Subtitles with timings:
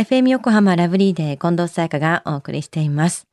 [0.00, 3.26] FM 横浜ラブリーデー近藤沙耶香がお送りしています。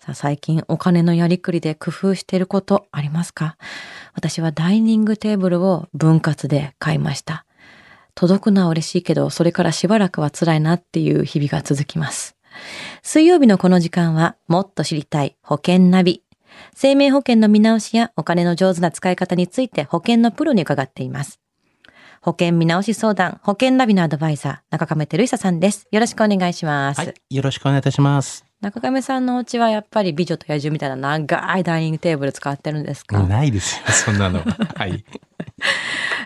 [0.00, 3.56] さあ最近お金のやりくりで工夫していることありますか？
[4.12, 7.46] 私はダイニングテーブルを分割で買いました。
[8.14, 12.36] 届くのは嬉しいけど、それからしばらくは辛いなっていう日々が続きます。
[13.02, 16.22] 水曜日のこの時間は、もっと知りたい保険ナビ。
[16.74, 21.40] 生命保険の見直しやお金の上手な使い方について保険のプロに伺っています。
[22.22, 25.88] 保険見直し相談、保険ナビのアドバイザー、中亀照久さんです。
[25.90, 26.98] よろしくお願いします。
[26.98, 27.14] はい。
[27.30, 28.44] よろしくお願いいたします。
[28.60, 34.40] 中亀さんのお家はやっぱり美女と野獣みたいな長いダイニングテーブル使ってるんですか、ないですよ、そんなの。
[34.40, 35.02] はい。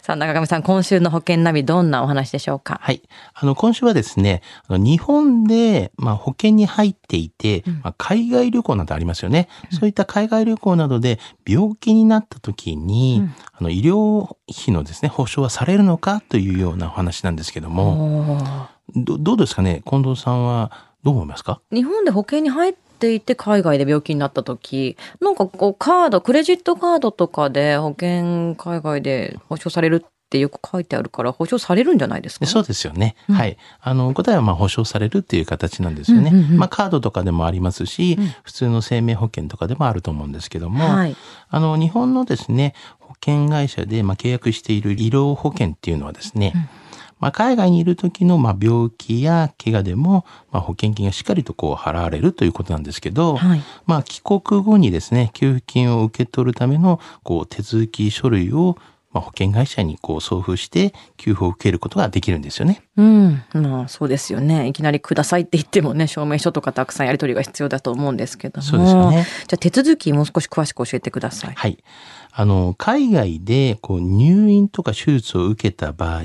[0.04, 2.78] さあ、中亀さん、今週の保険ナビどんなお話でしょうか？
[2.82, 3.00] はい。
[3.32, 9.48] あの、今週はですね、日本で、まあ、保険に入っていて、まあ、海外旅行などありますよね。
[9.70, 18.28] そういった海外旅行などで病気になった時に、あの、医療費のですね、保証はされるのかというようなお話なんですけども、
[18.94, 19.80] どどうですかね？
[19.88, 20.70] 近藤さんは
[21.02, 21.62] どう思いますか？
[21.72, 32.46] 日本で保険に入っていて海外で病気になった時なんかこうカードクレジットカードとかで保険海外で保証されるってよく書いてあるから保証されるんじゃないですか？
[32.46, 33.14] そうですよね。
[33.28, 33.56] はい。
[33.80, 36.30] あの、答えはまあ保証されるっていう形なんですよね。
[36.32, 41.14] うんうんうんまあカードとかでもありますし、普通の生命保険とかでもあると思うんですけども、はい
[41.50, 46.52] あの、日本のですね、保険会社でまあ契約している医療保険っていうのはですね、
[47.24, 53.62] まあ、海外にいる時のまあ病気や怪我でもまあ保険金がしっかりとこう払われるということなんですけど、はい。
[53.86, 58.76] まあ、帰国後にですね、給付金を受け取るためのこう手続き書類を
[59.14, 62.82] まあ保険会社にこう送付して給付を受けることができるんですよね。
[62.96, 63.42] うん。
[63.54, 64.66] まあそうですよね。
[64.66, 68.62] いきなりくださいって言ってもね証明書とかたくさんやり取りが必要だと思うんですけども。
[68.62, 69.26] そうですよね。
[69.46, 71.54] じゃあ手続きもう少し詳しく教えてください。
[71.54, 71.78] はい。
[72.36, 76.22] あの、海外でこう入院とか手術を受けた場合、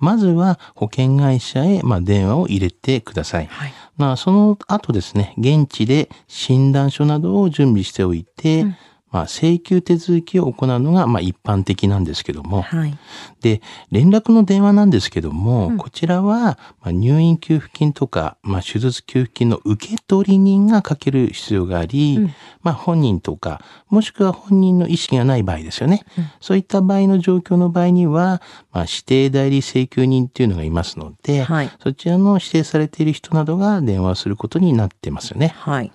[0.00, 3.46] まずは保険会社へまあ電話を入れてください。
[3.46, 3.72] はい。
[3.96, 8.66] まあ、その後ですね、現地で診断書などを準備しておいて、
[9.14, 12.98] まあ、請求手続きを行うのがまあ一般的なんですけども、はい。
[13.42, 13.62] で、
[13.92, 22.28] 連絡の電話なんですけども、こちらは、まあ、入院給付金とか、まあ、手術給付金の受取人がかける必要があり、
[22.64, 26.04] まあ、本人とか、もしくは本人の意識がない場合ですよね。
[26.40, 31.70] そういった場合の状況の場合には、まあ、指定代理請求人っていうのがいますので、はい。
[31.80, 35.54] そちらの指定されている人などが電話することになってますよね。
[35.56, 35.92] はい。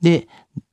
[0.00, 0.28] で、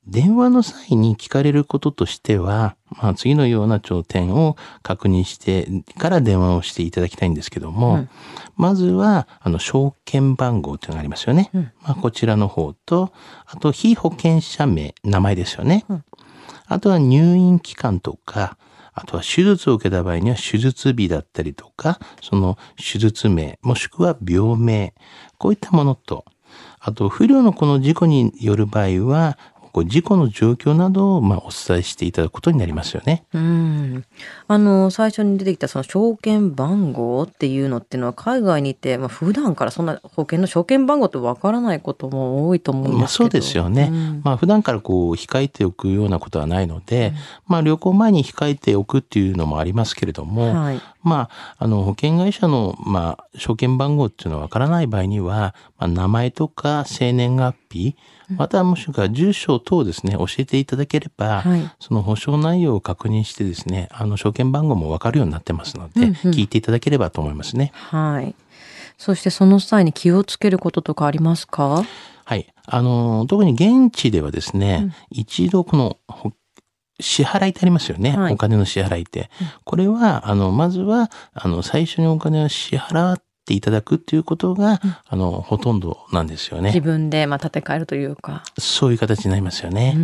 [0.07, 5.67] 電話の際に聞かれることとしては、まあ、次のような頂点を確認して
[5.97, 8.07] から電話をしていただきたいんですけども、
[8.55, 11.49] まずは、あの、証券番号というのがありますよね。
[11.81, 13.13] まあ、こちらの方と、
[13.45, 15.85] あと、非保険者名、名前ですよね。
[16.65, 18.57] あとは入院期間とか、
[18.93, 24.93] あとは手術を受けた場合には手術日だったりとか、その手術名、もしくは病名、
[25.37, 26.25] こういったものと、
[26.79, 29.37] あと、不慮のこの事故による場合は、
[29.71, 33.25] こう事故の状況などをまあお伝えしていただくことになりますよね。
[33.33, 34.05] うん。
[34.47, 43.89] あの最初に出てきたその証券番号っていうのっていうのは海外にいて、まあ、普段からそんな保険の証券番号ってわからないことも多いと思うんですけど、まあそうですよね。
[43.91, 44.21] うん。
[44.23, 47.13] まあ普段からこう控えておくようなことはないので、
[47.47, 50.81] まあ旅行前に控えておくっていうのもありますけれども、はい。
[51.03, 57.95] まあ、あの、保険会社の、まあ、証券番号っていうのはわからない場合には、まあ、名前とか生年月日、
[58.37, 67.71] またはもしくは住所等をですね、教えていただければ、はいその保証内容を確認してですね、あの、証券番号もわかるようになってますので、聞いていただければと思いますね。
[67.73, 68.35] はい
[68.97, 71.83] そしてその際に気をつけることとかありますか？
[72.23, 72.53] はい。
[72.67, 76.31] あの、特に現地ではですね、一度この、ほ
[76.99, 78.15] 支払いってありますよね。
[78.15, 79.31] はいお金の支払いって。
[79.63, 86.81] これは、あの、まずは、あの、最初にお金を支払っていただくっていうことが、あの、ほとんどなんですよ自ね。
[86.81, 89.95] 分でまあ立て替えるというかそういう形になりますよね。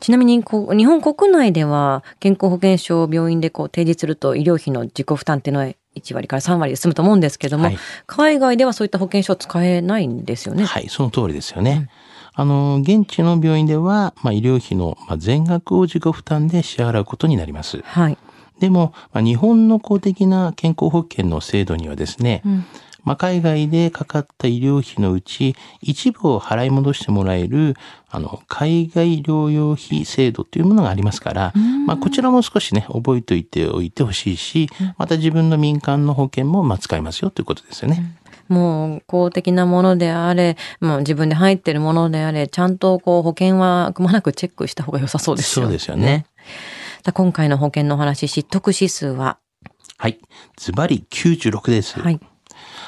[0.00, 10.64] ちなみにこう日本国内では健康保険証を病院でこう提示すると医療費の自己負担っていうのは1割から3割で済むと思うんですけども、はい海外ではそういった保険証使えないんですよね。
[10.64, 11.88] はい、その通りですよね。
[12.34, 17.82] あの、現地の病院では、まあ、医療費のまあ全額を自己負担で支払うことになります。
[17.84, 18.18] はい。
[18.62, 22.42] でも、まあ、日本の公的な健康保険の制度にはですね、
[23.02, 27.74] まあ、海外でかかった医療費のうち一部を払い戻してもらえる
[28.08, 31.52] あの海外療養費制度というものがありますから、
[31.88, 38.16] まあ、こちらも少しね覚えておいておいてほしいしまた自分の民間の保険もまあ使いますよということですよね。
[38.48, 45.66] もう公的なものであれ、もう自分で入ってるものであれ、ちゃんとこう保険はくまなくチェックした方が良さそうですよね。
[45.66, 46.26] そうですよね。
[47.04, 49.40] さあ今回の保険のお話、知得指数は、
[49.98, 50.20] はい。
[50.56, 51.98] ズバリ96です。
[51.98, 52.20] はい。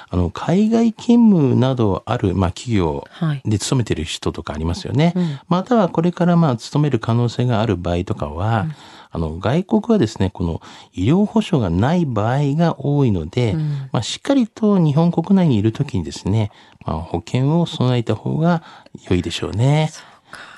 [0.09, 3.43] あの、海外勤務などある、まあ、企業はい。
[3.45, 5.15] で勤めてる人とかありますよね。
[5.17, 8.67] うんまたはこれからまあ勤める可能性がある場合とかは、
[9.11, 10.63] あの外国はですね、この
[10.93, 16.53] 医療保障がない場合が多いので、うんまあ、しっかりと日本国内にいるときにですね、
[16.87, 18.63] まあ、保険を備えた方が
[19.11, 19.91] 良いでしょうね。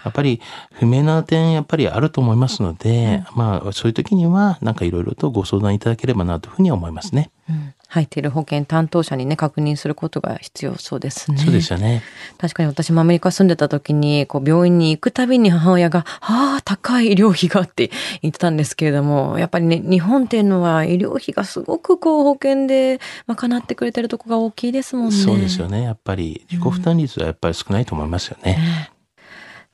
[0.04, 0.40] やっぱり
[0.74, 7.30] 不明な点やっぱりあると思いますので、まあそういう時にはなんかいろいろとご相談いただければなというふうには思いますね。
[7.48, 11.38] うん入っている保険担当者にね、確認することが必要そうですね。
[11.38, 12.02] そうですよね。
[12.36, 17.90] 確かに私もアメリカ住んでた時に、こう病院に行くたびに母親が、ああ、高い医療費がって
[18.22, 25.12] 言ってたんですけれども、やっぱりね、日本っていうのは医療費がすごくこう保険で賄ってくれてるとこが大きいですもんね。
[25.12, 25.82] そうですよね。
[25.82, 28.90] やっぱり自己負担率はやっぱり少ないと思いますよね。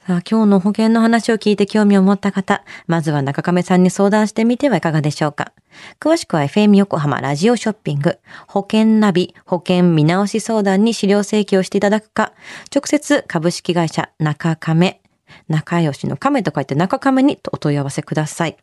[0.04, 5.52] さあ、今日の保険の話を聞いて興味を持った方、まずは中亀さんに相談してみてはいかがでしょうか。
[6.00, 8.18] 詳しくは FM 横浜ラジオショッピング、
[8.48, 12.32] 保険ナビ、保険見直し相談に資料請求をしていただくか、
[12.74, 15.00] 直接株式会社中亀、
[15.46, 18.56] 仲良しの亀と書いて中亀にお問い合わせください。